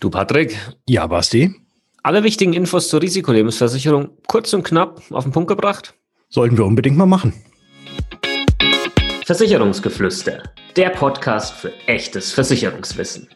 Du 0.00 0.10
Patrick? 0.10 0.56
Ja, 0.86 1.08
Basti? 1.08 1.52
Alle 2.04 2.22
wichtigen 2.22 2.52
Infos 2.52 2.88
zur 2.88 3.02
Risikolebensversicherung 3.02 4.10
kurz 4.28 4.52
und 4.54 4.62
knapp 4.62 5.02
auf 5.10 5.24
den 5.24 5.32
Punkt 5.32 5.48
gebracht? 5.48 5.94
Sollten 6.28 6.56
wir 6.56 6.64
unbedingt 6.64 6.96
mal 6.96 7.06
machen. 7.06 7.32
Versicherungsgeflüster, 9.24 10.44
der 10.76 10.90
Podcast 10.90 11.52
für 11.52 11.72
echtes 11.88 12.32
Versicherungswissen. 12.32 13.28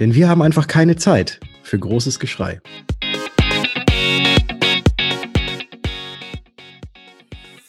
Denn 0.00 0.14
wir 0.14 0.26
haben 0.26 0.40
einfach 0.40 0.66
keine 0.66 0.96
Zeit 0.96 1.38
für 1.62 1.78
großes 1.78 2.18
Geschrei. 2.18 2.62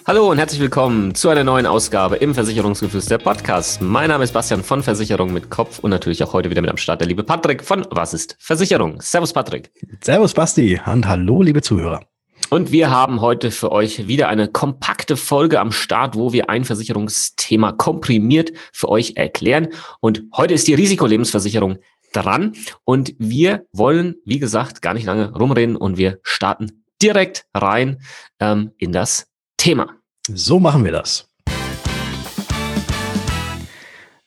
Hallo 0.08 0.32
und 0.32 0.38
herzlich 0.38 0.62
willkommen 0.62 1.16
zu 1.16 1.28
einer 1.28 1.44
neuen 1.44 1.66
Ausgabe 1.66 2.16
im 2.16 2.34
Versicherungsgeflüster 2.34 3.18
Podcast. 3.18 3.82
Mein 3.82 4.08
Name 4.08 4.24
ist 4.24 4.32
Bastian 4.32 4.64
von 4.64 4.82
Versicherung 4.82 5.34
mit 5.34 5.50
Kopf 5.50 5.80
und 5.80 5.90
natürlich 5.90 6.24
auch 6.24 6.32
heute 6.32 6.50
wieder 6.50 6.62
mit 6.62 6.70
am 6.70 6.78
Start 6.78 7.02
der 7.02 7.10
liebe 7.10 7.26
Patrick 7.26 7.62
von 7.62 7.86
Was 7.92 8.14
ist 8.14 8.38
Versicherung? 8.40 9.02
Servus 9.02 9.34
Patrick. 9.34 9.70
Servus 10.00 10.34
Basti 10.34 10.80
und 10.86 11.06
hallo 11.10 11.42
liebe 11.42 11.62
Zuhörer. 11.62 12.06
Und 12.50 12.72
wir 12.72 12.90
haben 12.90 13.20
heute 13.20 13.52
für 13.52 13.74
euch 13.74 14.08
wieder 14.08 14.30
eine 14.30 14.48
kompakte 14.48 15.18
Folge 15.18 15.60
am 15.60 15.74
Start, 15.74 16.16
wo 16.16 16.32
wir 16.32 16.50
ein 16.50 16.64
Versicherungsthema 16.64 17.74
komprimiert 17.74 18.54
für 18.72 18.88
euch 18.88 19.18
erklären. 19.18 19.68
Und 20.00 20.24
heute 20.38 20.54
ist 20.54 20.70
die 20.70 20.74
Risikolebensversicherung 20.74 21.80
dran 22.14 22.54
und 22.86 23.14
wir 23.20 23.66
wollen, 23.74 24.16
wie 24.24 24.40
gesagt, 24.40 24.82
gar 24.82 24.94
nicht 24.94 25.06
lange 25.06 25.34
rumreden 25.34 25.76
und 25.76 25.98
wir 25.98 26.20
starten 26.24 26.86
direkt 27.02 27.46
rein 27.54 28.00
ähm, 28.40 28.72
in 28.78 28.94
das 28.94 29.28
Thema. 29.58 29.97
So 30.34 30.60
machen 30.60 30.84
wir 30.84 30.92
das. 30.92 31.30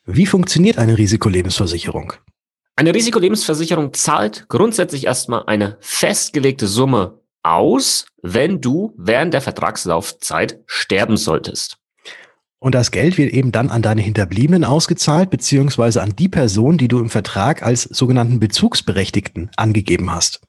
Wie 0.06 0.26
funktioniert 0.26 0.78
eine 0.78 0.96
Risikolebensversicherung? 0.96 2.14
Eine 2.74 2.95
Risikolebensversicherung 2.95 3.92
zahlt 3.92 4.48
grundsätzlich 4.48 5.04
erstmal 5.04 5.45
eine 5.46 5.76
festgelegte 5.80 6.66
Summe 6.66 7.21
aus, 7.43 8.06
wenn 8.23 8.62
du 8.62 8.95
während 8.96 9.34
der 9.34 9.43
Vertragslaufzeit 9.43 10.60
sterben 10.66 11.18
solltest. 11.18 11.76
Und 12.59 12.74
das 12.74 12.90
Geld 12.90 13.18
wird 13.18 13.32
eben 13.32 13.52
dann 13.52 13.71
an 13.71 13.82
deine 13.82 14.01
Hinterbliebenen 14.01 14.65
ausgezahlt, 14.65 15.30
beziehungsweise 15.30 16.02
an 16.02 16.16
die 16.16 16.28
Person, 16.28 16.78
die 16.78 16.88
du 16.88 16.98
im 16.98 17.10
Vertrag 17.10 17.62
als 17.62 17.82
sogenannten 17.82 18.40
Bezugsberechtigten 18.40 19.51
angegeben 19.56 20.10
hast. 20.10 20.40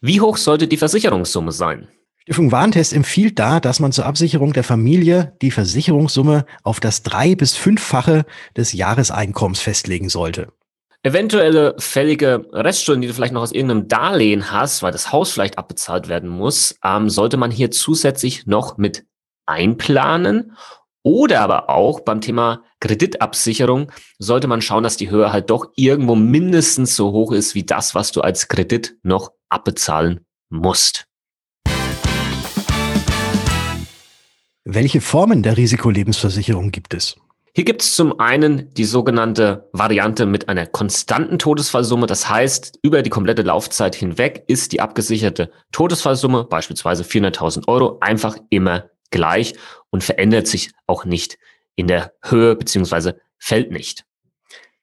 Wie 0.00 0.20
hoch 0.20 0.36
sollte 0.36 0.66
die 0.66 0.76
Versicherungssumme 0.76 1.52
sein? 1.52 1.88
Stiftung 2.22 2.52
Warentest 2.52 2.92
empfiehlt 2.92 3.40
da, 3.40 3.58
dass 3.58 3.80
man 3.80 3.90
zur 3.90 4.06
Absicherung 4.06 4.52
der 4.52 4.62
Familie 4.62 5.36
die 5.42 5.50
Versicherungssumme 5.50 6.46
auf 6.62 6.78
das 6.78 7.02
drei- 7.02 7.34
bis 7.34 7.56
fünffache 7.56 8.24
des 8.56 8.72
Jahreseinkommens 8.72 9.60
festlegen 9.60 10.08
sollte. 10.08 10.52
Eventuelle 11.02 11.74
fällige 11.78 12.46
Restschulden, 12.52 13.02
die 13.02 13.08
du 13.08 13.14
vielleicht 13.14 13.32
noch 13.32 13.42
aus 13.42 13.50
irgendeinem 13.50 13.88
Darlehen 13.88 14.52
hast, 14.52 14.84
weil 14.84 14.92
das 14.92 15.10
Haus 15.10 15.32
vielleicht 15.32 15.58
abbezahlt 15.58 16.06
werden 16.06 16.28
muss, 16.28 16.76
ähm, 16.84 17.10
sollte 17.10 17.36
man 17.36 17.50
hier 17.50 17.72
zusätzlich 17.72 18.46
noch 18.46 18.76
mit 18.76 19.04
einplanen. 19.44 20.56
Oder 21.02 21.40
aber 21.40 21.70
auch 21.70 22.00
beim 22.00 22.20
Thema 22.20 22.62
Kreditabsicherung 22.78 23.90
sollte 24.20 24.46
man 24.46 24.62
schauen, 24.62 24.84
dass 24.84 24.96
die 24.96 25.10
Höhe 25.10 25.32
halt 25.32 25.50
doch 25.50 25.72
irgendwo 25.74 26.14
mindestens 26.14 26.94
so 26.94 27.10
hoch 27.10 27.32
ist 27.32 27.56
wie 27.56 27.64
das, 27.64 27.96
was 27.96 28.12
du 28.12 28.20
als 28.20 28.46
Kredit 28.46 28.94
noch 29.02 29.32
abbezahlen 29.48 30.24
musst. 30.50 31.08
Welche 34.64 35.00
Formen 35.00 35.42
der 35.42 35.56
Risikolebensversicherung 35.56 36.70
gibt 36.70 36.94
es? 36.94 37.16
Hier 37.54 37.64
gibt 37.64 37.82
es 37.82 37.96
zum 37.96 38.20
einen 38.20 38.72
die 38.74 38.84
sogenannte 38.84 39.68
Variante 39.72 40.24
mit 40.24 40.48
einer 40.48 40.66
konstanten 40.66 41.38
Todesfallsumme. 41.38 42.06
Das 42.06 42.30
heißt, 42.30 42.78
über 42.80 43.02
die 43.02 43.10
komplette 43.10 43.42
Laufzeit 43.42 43.94
hinweg 43.94 44.44
ist 44.46 44.72
die 44.72 44.80
abgesicherte 44.80 45.50
Todesfallsumme, 45.72 46.44
beispielsweise 46.44 47.02
400.000 47.02 47.66
Euro, 47.66 47.98
einfach 48.00 48.36
immer 48.50 48.88
gleich 49.10 49.54
und 49.90 50.04
verändert 50.04 50.46
sich 50.46 50.70
auch 50.86 51.04
nicht 51.04 51.38
in 51.74 51.88
der 51.88 52.12
Höhe 52.22 52.54
beziehungsweise 52.54 53.20
fällt 53.38 53.72
nicht. 53.72 54.04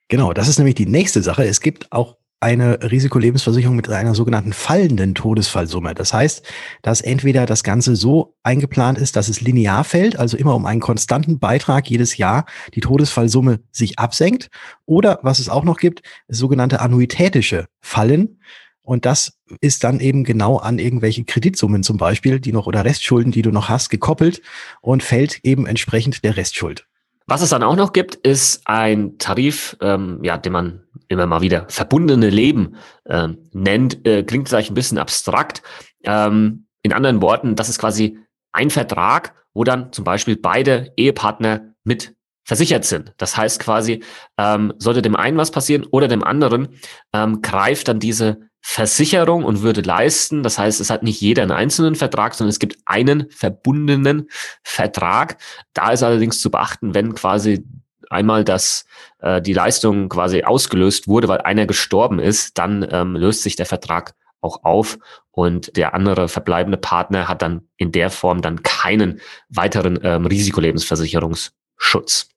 Genau, 0.09 0.33
das 0.33 0.49
ist 0.49 0.57
nämlich 0.59 0.75
die 0.75 0.87
nächste 0.87 1.23
Sache. 1.23 1.45
Es 1.45 1.61
gibt 1.61 1.91
auch 1.91 2.17
eine 2.41 2.79
Risikolebensversicherung 2.89 3.75
mit 3.75 3.89
einer 3.89 4.15
sogenannten 4.15 4.53
fallenden 4.53 5.13
Todesfallsumme. 5.13 5.93
Das 5.93 6.13
heißt, 6.13 6.43
dass 6.81 7.01
entweder 7.01 7.45
das 7.45 7.63
Ganze 7.63 7.95
so 7.95 8.35
eingeplant 8.43 8.97
ist, 8.97 9.15
dass 9.15 9.27
es 9.27 9.41
linear 9.41 9.83
fällt, 9.83 10.17
also 10.17 10.37
immer 10.37 10.55
um 10.55 10.65
einen 10.65 10.79
konstanten 10.79 11.39
Beitrag 11.39 11.89
jedes 11.89 12.17
Jahr 12.17 12.45
die 12.73 12.79
Todesfallsumme 12.79 13.59
sich 13.71 13.99
absenkt, 13.99 14.49
oder 14.85 15.19
was 15.21 15.39
es 15.39 15.49
auch 15.49 15.63
noch 15.63 15.77
gibt, 15.77 16.01
sogenannte 16.27 16.79
annuitätische 16.79 17.65
Fallen. 17.81 18.39
Und 18.81 19.05
das 19.05 19.37
ist 19.61 19.83
dann 19.83 19.99
eben 19.99 20.23
genau 20.23 20.57
an 20.57 20.79
irgendwelche 20.79 21.23
Kreditsummen 21.23 21.83
zum 21.83 21.97
Beispiel, 21.97 22.39
die 22.39 22.53
noch 22.53 22.65
oder 22.65 22.85
Restschulden, 22.85 23.31
die 23.31 23.41
du 23.41 23.51
noch 23.51 23.69
hast, 23.69 23.89
gekoppelt 23.89 24.41
und 24.81 25.03
fällt 25.03 25.41
eben 25.43 25.67
entsprechend 25.67 26.23
der 26.23 26.37
Restschuld. 26.37 26.87
Was 27.27 27.43
es 27.43 27.49
dann 27.49 27.61
auch 27.61 27.75
noch 27.75 27.93
gibt, 27.93 28.15
ist 28.15 28.61
ein 28.65 29.19
Tarif, 29.19 29.77
ähm, 29.81 30.19
ja, 30.23 30.39
den 30.39 30.51
man 30.51 30.81
immer 31.09 31.25
mal 31.25 31.41
wieder 31.41 31.65
verbundene 31.67 32.29
Leben 32.29 32.75
ähm, 33.07 33.49
nennt. 33.51 34.07
Äh, 34.07 34.23
klingt 34.23 34.47
vielleicht 34.47 34.71
ein 34.71 34.75
bisschen 34.75 34.97
abstrakt. 34.97 35.61
Ähm, 36.03 36.67
in 36.81 36.93
anderen 36.93 37.21
Worten, 37.21 37.55
das 37.55 37.67
ist 37.67 37.79
quasi 37.79 38.17
ein 38.53 38.69
Vertrag, 38.69 39.35
wo 39.53 39.63
dann 39.63 39.91
zum 39.91 40.05
Beispiel 40.05 40.37
beide 40.37 40.93
Ehepartner 40.95 41.73
mit 41.83 42.15
versichert 42.45 42.85
sind. 42.85 43.13
Das 43.17 43.37
heißt 43.37 43.59
quasi, 43.59 44.03
ähm, 44.37 44.73
sollte 44.77 45.01
dem 45.01 45.15
einen 45.15 45.37
was 45.37 45.51
passieren 45.51 45.85
oder 45.91 46.07
dem 46.07 46.23
anderen, 46.23 46.69
ähm, 47.13 47.41
greift 47.41 47.87
dann 47.87 47.99
diese 47.99 48.49
Versicherung 48.61 49.45
und 49.45 49.61
würde 49.61 49.81
leisten. 49.81 50.43
Das 50.43 50.57
heißt, 50.57 50.81
es 50.81 50.89
hat 50.89 51.03
nicht 51.03 51.21
jeder 51.21 51.43
einen 51.43 51.51
einzelnen 51.51 51.95
Vertrag, 51.95 52.33
sondern 52.33 52.49
es 52.49 52.59
gibt 52.59 52.77
einen 52.85 53.29
verbundenen 53.29 54.29
Vertrag. 54.63 55.37
Da 55.73 55.91
ist 55.91 56.03
allerdings 56.03 56.41
zu 56.41 56.51
beachten, 56.51 56.93
wenn 56.93 57.13
quasi 57.13 57.63
einmal 58.09 58.43
das 58.43 58.85
äh, 59.19 59.41
die 59.41 59.53
Leistung 59.53 60.09
quasi 60.09 60.43
ausgelöst 60.43 61.07
wurde, 61.07 61.27
weil 61.27 61.41
einer 61.41 61.65
gestorben 61.65 62.19
ist, 62.19 62.57
dann 62.57 62.87
ähm, 62.91 63.15
löst 63.15 63.43
sich 63.43 63.55
der 63.55 63.65
Vertrag 63.65 64.13
auch 64.41 64.63
auf 64.63 64.97
und 65.31 65.75
der 65.77 65.93
andere 65.93 66.27
verbleibende 66.27 66.77
Partner 66.77 67.27
hat 67.27 67.41
dann 67.41 67.67
in 67.77 67.91
der 67.91 68.09
Form 68.09 68.41
dann 68.41 68.63
keinen 68.63 69.19
weiteren 69.49 69.99
ähm, 70.03 70.25
Risikolebensversicherungsschutz. 70.25 72.29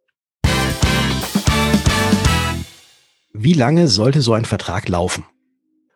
Wie 3.35 3.55
lange 3.55 3.89
sollte 3.89 4.21
so 4.21 4.35
ein 4.35 4.45
Vertrag 4.45 4.89
laufen? 4.89 5.25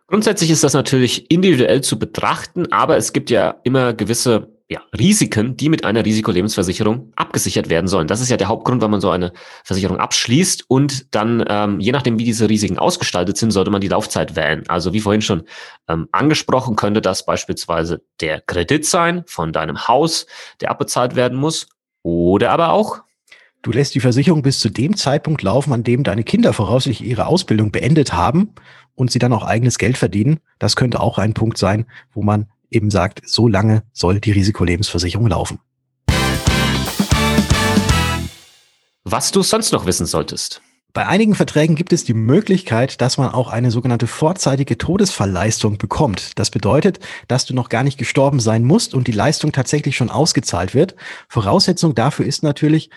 Grundsätzlich 0.09 0.51
ist 0.51 0.65
das 0.65 0.73
natürlich 0.73 1.31
individuell 1.31 1.81
zu 1.81 1.99
betrachten, 1.99 2.73
aber 2.73 2.97
es 2.97 3.13
gibt 3.13 3.29
ja 3.29 3.57
immer 3.65 3.93
gewisse 3.93 4.56
ja, 4.69 4.81
Risiken, 4.99 5.57
die 5.57 5.69
mit 5.69 5.85
einer 5.85 6.05
Risikolebensversicherung 6.05 7.13
abgesichert 7.15 7.69
werden 7.69 7.87
sollen. 7.87 8.09
Das 8.09 8.21
ist 8.21 8.31
ja 8.31 8.37
der 8.37 8.49
Hauptgrund, 8.49 8.83
wenn 8.83 8.91
man 8.91 9.01
so 9.01 9.11
eine 9.11 9.33
Versicherung 9.63 9.99
abschließt 9.99 10.65
und 10.69 11.15
dann, 11.15 11.45
ähm, 11.49 11.79
je 11.79 11.93
nachdem, 11.93 12.19
wie 12.19 12.25
diese 12.25 12.49
Risiken 12.49 12.79
ausgestaltet 12.79 13.37
sind, 13.37 13.53
sollte 13.53 13.71
man 13.71 13.81
die 13.81 13.89
Laufzeit 13.89 14.35
wählen. 14.35 14.65
Also 14.67 14.93
wie 14.93 15.01
vorhin 15.01 15.23
schon 15.23 15.45
ähm, 15.89 16.09
angesprochen, 16.11 16.75
könnte 16.75 17.01
das 17.01 17.25
beispielsweise 17.25 18.03
der 18.21 18.41
Kredit 18.41 18.85
sein 18.85 19.23
von 19.27 19.53
deinem 19.53 19.87
Haus, 19.87 20.27
der 20.61 20.73
abbezahlt 20.73 21.15
werden 21.15 21.39
muss, 21.39 21.69
oder 22.03 22.51
aber 22.51 22.71
auch 22.71 23.03
Du 23.63 23.73
lässt 23.73 23.97
die 23.97 24.01
Versicherung 24.01 24.43
bis 24.43 24.61
zu 24.61 24.69
dem 24.69 24.97
Zeitpunkt 24.97 25.43
laufen, 25.43 25.73
an 25.73 25.83
dem 25.83 26.05
deine 26.05 26.23
Kinder 26.23 26.53
voraussichtlich 26.53 27.09
ihre 27.09 27.27
Ausbildung 27.27 27.73
beendet 27.73 28.13
haben 28.13 28.55
und 28.95 29.11
sie 29.11 29.19
dann 29.19 29.33
auch 29.33 29.43
eigenes 29.43 29.79
Geld 29.79 29.99
verdienen. 29.99 30.39
Das 30.61 30.77
könnte 30.77 31.01
auch 31.01 31.19
ein 31.19 31.35
Punkt 31.35 31.59
sein, 31.59 31.87
wo 32.13 32.23
man 32.23 32.47
eben 32.71 32.91
sagt, 32.91 33.23
so 33.27 33.49
lange 33.49 33.83
soll 33.93 34.21
die 34.21 34.33
Risikolebensversicherung 34.33 35.27
laufen. 35.27 35.59
Was 39.05 39.31
du 39.31 39.43
sonst 39.43 39.73
noch 39.73 39.87
wissen 39.87 40.07
solltest. 40.07 40.63
Bei 40.93 41.07
einigen 41.07 41.35
Verträgen 41.35 41.77
gibt 41.77 41.93
es 41.93 42.05
die 42.05 42.15
Möglichkeit, 42.15 43.03
dass 43.03 43.19
man 43.19 43.29
auch 43.29 43.51
eine 43.51 43.71
sogenannte 43.71 44.07
vorzeitige 44.07 44.79
Todesfallleistung 44.79 45.77
bekommt. 45.77 46.39
Das 46.39 46.51
bedeutet, 46.51 47.01
dass 47.29 47.45
du 47.45 47.55
noch 47.55 47.69
gar 47.69 47.85
nicht 47.85 47.99
gestorben 47.99 48.41
sein 48.41 48.65
musst 48.65 48.95
und 48.95 49.07
die 49.07 49.13
Leistung 49.13 49.53
tatsächlich 49.53 49.95
schon 49.95 50.09
ausgezahlt 50.09 50.75
wird. 50.75 50.97
Voraussetzung 51.29 51.95
dafür 51.95 52.25
ist 52.25 52.43
natürlich, 52.43 52.89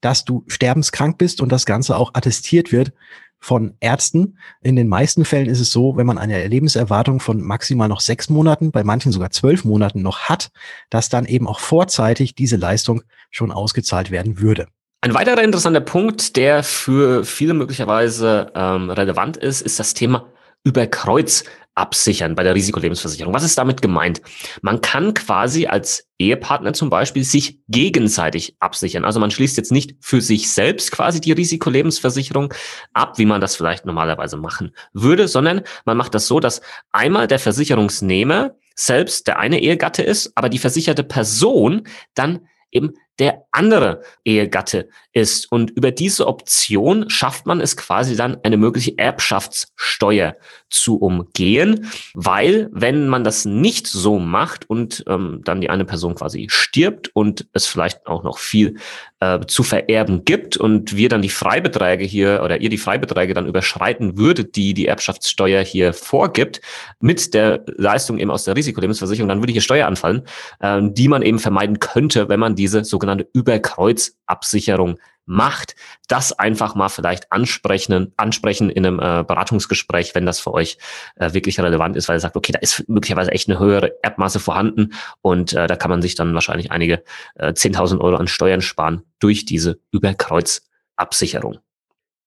dass 0.00 0.24
du 0.24 0.44
sterbenskrank 0.46 1.18
bist 1.18 1.40
und 1.40 1.50
das 1.50 1.66
Ganze 1.66 1.96
auch 1.96 2.14
attestiert 2.14 2.70
wird 2.70 2.92
von 3.40 3.74
Ärzten. 3.80 4.38
In 4.62 4.76
den 4.76 4.88
meisten 4.88 5.24
Fällen 5.24 5.48
ist 5.48 5.60
es 5.60 5.70
so, 5.70 5.96
wenn 5.96 6.06
man 6.06 6.18
eine 6.18 6.46
Lebenserwartung 6.46 7.20
von 7.20 7.40
maximal 7.40 7.88
noch 7.88 8.00
sechs 8.00 8.28
Monaten, 8.28 8.70
bei 8.70 8.84
manchen 8.84 9.12
sogar 9.12 9.30
zwölf 9.30 9.64
Monaten 9.64 10.02
noch 10.02 10.22
hat, 10.28 10.50
dass 10.90 11.08
dann 11.08 11.24
eben 11.24 11.46
auch 11.46 11.60
vorzeitig 11.60 12.34
diese 12.34 12.56
Leistung 12.56 13.02
schon 13.30 13.52
ausgezahlt 13.52 14.10
werden 14.10 14.40
würde. 14.40 14.66
Ein 15.00 15.14
weiterer 15.14 15.42
interessanter 15.44 15.80
Punkt, 15.80 16.36
der 16.36 16.64
für 16.64 17.24
viele 17.24 17.54
möglicherweise 17.54 18.50
ähm, 18.54 18.90
relevant 18.90 19.36
ist, 19.36 19.60
ist 19.60 19.78
das 19.78 19.94
Thema 19.94 20.26
Überkreuz 20.64 21.44
absichern 21.78 22.34
bei 22.34 22.42
der 22.42 22.54
Risikolebensversicherung. 22.54 23.32
Was 23.32 23.44
ist 23.44 23.56
damit 23.56 23.80
gemeint? 23.80 24.20
Man 24.62 24.80
kann 24.80 25.14
quasi 25.14 25.66
als 25.66 26.08
Ehepartner 26.18 26.72
zum 26.72 26.90
Beispiel 26.90 27.22
sich 27.22 27.60
gegenseitig 27.68 28.56
absichern. 28.58 29.04
Also 29.04 29.20
man 29.20 29.30
schließt 29.30 29.56
jetzt 29.56 29.70
nicht 29.70 29.94
für 30.00 30.20
sich 30.20 30.50
selbst 30.50 30.90
quasi 30.90 31.20
die 31.20 31.32
Risikolebensversicherung 31.32 32.52
ab, 32.92 33.18
wie 33.18 33.26
man 33.26 33.40
das 33.40 33.54
vielleicht 33.54 33.86
normalerweise 33.86 34.36
machen 34.36 34.74
würde, 34.92 35.28
sondern 35.28 35.62
man 35.84 35.96
macht 35.96 36.14
das 36.14 36.26
so, 36.26 36.40
dass 36.40 36.60
einmal 36.90 37.28
der 37.28 37.38
Versicherungsnehmer 37.38 38.56
selbst 38.74 39.28
der 39.28 39.38
eine 39.38 39.60
Ehegatte 39.60 40.02
ist, 40.02 40.32
aber 40.34 40.48
die 40.48 40.58
versicherte 40.58 41.04
Person 41.04 41.86
dann 42.14 42.46
eben 42.72 42.94
der 43.18 43.44
andere 43.50 44.02
Ehegatte 44.24 44.88
ist. 45.12 45.50
Und 45.50 45.70
über 45.70 45.90
diese 45.90 46.26
Option 46.26 47.10
schafft 47.10 47.46
man 47.46 47.60
es 47.60 47.76
quasi 47.76 48.16
dann, 48.16 48.38
eine 48.42 48.56
mögliche 48.56 48.96
Erbschaftssteuer 48.96 50.36
zu 50.70 50.98
umgehen, 50.98 51.90
weil 52.14 52.68
wenn 52.72 53.08
man 53.08 53.24
das 53.24 53.44
nicht 53.44 53.86
so 53.86 54.18
macht 54.18 54.68
und 54.68 55.04
ähm, 55.08 55.40
dann 55.44 55.60
die 55.60 55.70
eine 55.70 55.84
Person 55.84 56.14
quasi 56.14 56.46
stirbt 56.50 57.10
und 57.14 57.46
es 57.52 57.66
vielleicht 57.66 58.06
auch 58.06 58.22
noch 58.22 58.38
viel 58.38 58.76
äh, 59.20 59.40
zu 59.46 59.62
vererben 59.62 60.24
gibt 60.24 60.56
und 60.56 60.96
wir 60.96 61.08
dann 61.08 61.22
die 61.22 61.28
Freibeträge 61.28 62.04
hier 62.04 62.42
oder 62.44 62.60
ihr 62.60 62.68
die 62.68 62.78
Freibeträge 62.78 63.34
dann 63.34 63.46
überschreiten 63.46 64.18
würdet, 64.18 64.56
die 64.56 64.74
die 64.74 64.86
Erbschaftssteuer 64.86 65.64
hier 65.64 65.92
vorgibt, 65.92 66.60
mit 67.00 67.34
der 67.34 67.64
Leistung 67.76 68.18
eben 68.18 68.30
aus 68.30 68.44
der 68.44 68.54
Risikolebensversicherung, 68.54 69.28
dann 69.28 69.40
würde 69.40 69.52
hier 69.52 69.62
Steuer 69.62 69.86
anfallen, 69.86 70.22
äh, 70.60 70.80
die 70.82 71.08
man 71.08 71.22
eben 71.22 71.38
vermeiden 71.38 71.80
könnte, 71.80 72.28
wenn 72.28 72.40
man 72.40 72.54
diese 72.54 72.84
sogenannte 72.84 73.07
Überkreuzabsicherung 73.32 74.98
macht, 75.28 75.76
das 76.08 76.32
einfach 76.32 76.74
mal 76.74 76.88
vielleicht 76.88 77.30
ansprechen, 77.30 78.12
ansprechen 78.16 78.70
in 78.70 78.86
einem 78.86 78.98
äh, 78.98 79.24
Beratungsgespräch, 79.24 80.14
wenn 80.14 80.26
das 80.26 80.40
für 80.40 80.52
euch 80.54 80.78
äh, 81.16 81.34
wirklich 81.34 81.60
relevant 81.60 81.96
ist, 81.96 82.08
weil 82.08 82.16
ihr 82.16 82.20
sagt, 82.20 82.36
okay, 82.36 82.52
da 82.52 82.58
ist 82.60 82.88
möglicherweise 82.88 83.30
echt 83.30 83.48
eine 83.48 83.58
höhere 83.58 83.92
Erbmasse 84.02 84.40
vorhanden 84.40 84.94
und 85.20 85.52
äh, 85.52 85.66
da 85.66 85.76
kann 85.76 85.90
man 85.90 86.02
sich 86.02 86.14
dann 86.14 86.34
wahrscheinlich 86.34 86.72
einige 86.72 87.04
äh, 87.34 87.52
10.000 87.52 88.00
Euro 88.00 88.16
an 88.16 88.26
Steuern 88.26 88.62
sparen 88.62 89.02
durch 89.18 89.44
diese 89.44 89.78
Überkreuzabsicherung. 89.92 91.58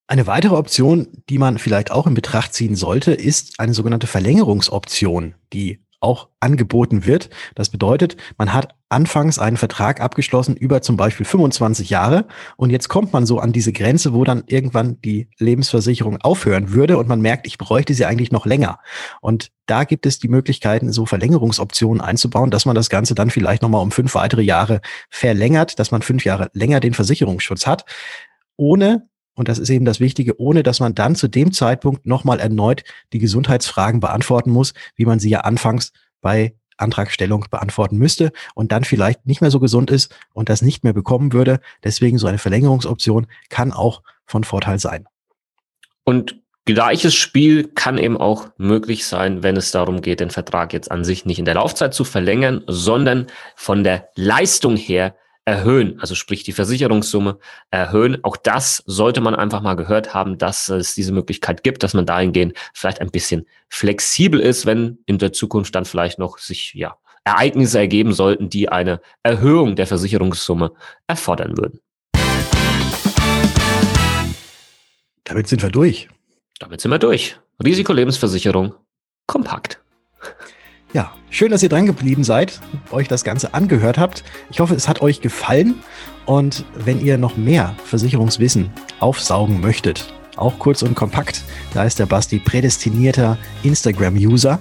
Eine 0.06 0.26
weitere 0.26 0.54
Option, 0.54 1.08
die 1.28 1.38
man 1.38 1.58
vielleicht 1.58 1.90
auch 1.90 2.06
in 2.06 2.14
Betracht 2.14 2.54
ziehen 2.54 2.76
sollte, 2.76 3.12
ist 3.12 3.58
eine 3.58 3.74
sogenannte 3.74 4.06
Verlängerungsoption, 4.06 5.34
die 5.52 5.80
auch 6.02 6.28
angeboten 6.40 7.06
wird. 7.06 7.30
Das 7.54 7.68
bedeutet, 7.68 8.16
man 8.36 8.52
hat 8.52 8.74
anfangs 8.88 9.38
einen 9.38 9.56
Vertrag 9.56 10.00
abgeschlossen 10.00 10.56
über 10.56 10.82
zum 10.82 10.96
Beispiel 10.96 11.24
25 11.24 11.88
Jahre 11.88 12.26
und 12.56 12.70
jetzt 12.70 12.88
kommt 12.88 13.12
man 13.12 13.24
so 13.24 13.38
an 13.38 13.52
diese 13.52 13.72
Grenze, 13.72 14.12
wo 14.12 14.24
dann 14.24 14.44
irgendwann 14.46 15.00
die 15.00 15.28
Lebensversicherung 15.38 16.20
aufhören 16.20 16.72
würde 16.72 16.98
und 16.98 17.08
man 17.08 17.20
merkt, 17.20 17.46
ich 17.46 17.58
bräuchte 17.58 17.94
sie 17.94 18.04
eigentlich 18.04 18.32
noch 18.32 18.44
länger. 18.44 18.80
Und 19.20 19.50
da 19.66 19.84
gibt 19.84 20.04
es 20.04 20.18
die 20.18 20.28
Möglichkeiten, 20.28 20.92
so 20.92 21.06
Verlängerungsoptionen 21.06 22.00
einzubauen, 22.00 22.50
dass 22.50 22.66
man 22.66 22.74
das 22.74 22.90
Ganze 22.90 23.14
dann 23.14 23.30
vielleicht 23.30 23.62
nochmal 23.62 23.82
um 23.82 23.92
fünf 23.92 24.14
weitere 24.14 24.42
Jahre 24.42 24.80
verlängert, 25.08 25.78
dass 25.78 25.90
man 25.90 26.02
fünf 26.02 26.24
Jahre 26.24 26.50
länger 26.52 26.80
den 26.80 26.94
Versicherungsschutz 26.94 27.66
hat, 27.66 27.84
ohne 28.56 29.08
und 29.34 29.48
das 29.48 29.58
ist 29.58 29.70
eben 29.70 29.84
das 29.84 30.00
Wichtige, 30.00 30.38
ohne 30.40 30.62
dass 30.62 30.80
man 30.80 30.94
dann 30.94 31.14
zu 31.14 31.28
dem 31.28 31.52
Zeitpunkt 31.52 32.06
nochmal 32.06 32.40
erneut 32.40 32.84
die 33.12 33.18
Gesundheitsfragen 33.18 34.00
beantworten 34.00 34.50
muss, 34.50 34.74
wie 34.96 35.06
man 35.06 35.18
sie 35.18 35.30
ja 35.30 35.40
anfangs 35.40 35.92
bei 36.20 36.54
Antragstellung 36.76 37.46
beantworten 37.50 37.96
müsste 37.96 38.32
und 38.54 38.72
dann 38.72 38.84
vielleicht 38.84 39.26
nicht 39.26 39.40
mehr 39.40 39.50
so 39.50 39.60
gesund 39.60 39.90
ist 39.90 40.14
und 40.32 40.48
das 40.48 40.62
nicht 40.62 40.84
mehr 40.84 40.92
bekommen 40.92 41.32
würde. 41.32 41.60
Deswegen 41.84 42.18
so 42.18 42.26
eine 42.26 42.38
Verlängerungsoption 42.38 43.26
kann 43.48 43.72
auch 43.72 44.02
von 44.26 44.44
Vorteil 44.44 44.78
sein. 44.78 45.06
Und 46.04 46.40
gleiches 46.64 47.14
Spiel 47.14 47.68
kann 47.68 47.98
eben 47.98 48.16
auch 48.16 48.48
möglich 48.56 49.06
sein, 49.06 49.42
wenn 49.42 49.56
es 49.56 49.70
darum 49.70 50.02
geht, 50.02 50.20
den 50.20 50.30
Vertrag 50.30 50.72
jetzt 50.72 50.90
an 50.90 51.04
sich 51.04 51.24
nicht 51.24 51.38
in 51.38 51.44
der 51.44 51.54
Laufzeit 51.54 51.94
zu 51.94 52.04
verlängern, 52.04 52.64
sondern 52.66 53.28
von 53.54 53.84
der 53.84 54.08
Leistung 54.16 54.76
her 54.76 55.14
erhöhen, 55.44 55.98
also 56.00 56.14
sprich 56.14 56.44
die 56.44 56.52
Versicherungssumme 56.52 57.38
erhöhen. 57.70 58.22
Auch 58.22 58.36
das 58.36 58.82
sollte 58.86 59.20
man 59.20 59.34
einfach 59.34 59.60
mal 59.60 59.74
gehört 59.74 60.14
haben, 60.14 60.38
dass 60.38 60.68
es 60.68 60.94
diese 60.94 61.12
Möglichkeit 61.12 61.64
gibt, 61.64 61.82
dass 61.82 61.94
man 61.94 62.06
dahingehend 62.06 62.56
vielleicht 62.72 63.00
ein 63.00 63.10
bisschen 63.10 63.46
flexibel 63.68 64.40
ist, 64.40 64.66
wenn 64.66 64.98
in 65.06 65.18
der 65.18 65.32
Zukunft 65.32 65.74
dann 65.74 65.84
vielleicht 65.84 66.18
noch 66.18 66.38
sich 66.38 66.74
ja 66.74 66.96
Ereignisse 67.24 67.78
ergeben 67.78 68.12
sollten, 68.12 68.50
die 68.50 68.68
eine 68.68 69.00
Erhöhung 69.22 69.76
der 69.76 69.86
Versicherungssumme 69.86 70.72
erfordern 71.06 71.56
würden. 71.56 71.80
Damit 75.24 75.46
sind 75.48 75.62
wir 75.62 75.70
durch. 75.70 76.08
Damit 76.58 76.80
sind 76.80 76.90
wir 76.90 76.98
durch. 76.98 77.36
Risikolebensversicherung 77.64 78.74
kompakt. 79.26 79.80
Ja, 80.92 81.12
schön, 81.30 81.50
dass 81.50 81.62
ihr 81.62 81.70
dran 81.70 81.86
geblieben 81.86 82.22
seid, 82.22 82.60
euch 82.90 83.08
das 83.08 83.24
Ganze 83.24 83.54
angehört 83.54 83.96
habt. 83.96 84.24
Ich 84.50 84.60
hoffe, 84.60 84.74
es 84.74 84.88
hat 84.88 85.00
euch 85.00 85.22
gefallen. 85.22 85.76
Und 86.26 86.66
wenn 86.74 87.00
ihr 87.00 87.16
noch 87.16 87.38
mehr 87.38 87.74
Versicherungswissen 87.86 88.70
aufsaugen 89.00 89.60
möchtet, 89.62 90.12
auch 90.36 90.58
kurz 90.58 90.82
und 90.82 90.94
kompakt, 90.94 91.44
da 91.72 91.84
ist 91.84 91.98
der 91.98 92.04
Basti 92.06 92.38
prädestinierter 92.38 93.38
Instagram-User. 93.62 94.58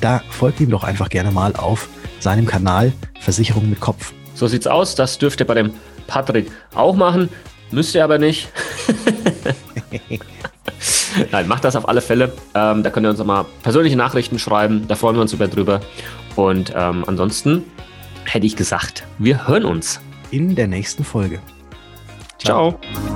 Da 0.00 0.22
folgt 0.30 0.60
ihm 0.60 0.70
doch 0.70 0.84
einfach 0.84 1.10
gerne 1.10 1.30
mal 1.30 1.54
auf 1.54 1.88
seinem 2.18 2.46
Kanal 2.46 2.94
Versicherung 3.20 3.68
mit 3.68 3.80
Kopf. 3.80 4.14
So 4.34 4.46
sieht's 4.46 4.66
aus. 4.66 4.94
Das 4.94 5.18
dürft 5.18 5.40
ihr 5.40 5.46
bei 5.46 5.54
dem 5.54 5.72
Patrick 6.06 6.50
auch 6.74 6.96
machen. 6.96 7.28
Müsst 7.70 7.94
ihr 7.94 8.04
aber 8.04 8.18
nicht. 8.18 8.48
Nein, 11.30 11.48
macht 11.48 11.64
das 11.64 11.76
auf 11.76 11.88
alle 11.88 12.00
Fälle. 12.00 12.32
Ähm, 12.54 12.82
da 12.82 12.90
könnt 12.90 13.06
ihr 13.06 13.10
uns 13.10 13.20
auch 13.20 13.26
mal 13.26 13.46
persönliche 13.62 13.96
Nachrichten 13.96 14.38
schreiben. 14.38 14.86
Da 14.88 14.94
freuen 14.94 15.16
wir 15.16 15.22
uns 15.22 15.32
über 15.32 15.48
drüber. 15.48 15.80
Und 16.36 16.72
ähm, 16.76 17.04
ansonsten 17.06 17.64
hätte 18.24 18.46
ich 18.46 18.56
gesagt, 18.56 19.04
wir 19.18 19.46
hören 19.46 19.64
uns. 19.64 20.00
In 20.30 20.54
der 20.54 20.66
nächsten 20.66 21.04
Folge. 21.04 21.40
Ciao. 22.38 22.78
Ciao. 22.80 23.13